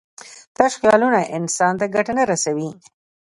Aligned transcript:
تش 0.55 0.73
خیالونه 0.81 1.21
انسان 1.37 1.73
ته 1.79 1.85
ګټه 1.95 2.11
نه 2.17 2.23
رسوي. 2.31 2.69